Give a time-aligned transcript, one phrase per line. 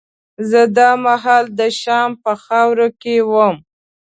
[0.49, 3.55] زه دا مهال د شام په خاوره کې وم.